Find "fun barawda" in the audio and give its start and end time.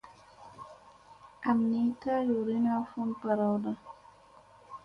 2.91-3.71